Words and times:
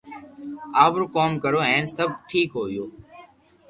آپرو 0.83 1.05
ڪوم 1.15 1.31
ڪريو 1.43 1.61
ھين 1.69 1.83
سب 1.97 2.09
ٺيڪ 2.29 2.49
ھويو 2.59 2.85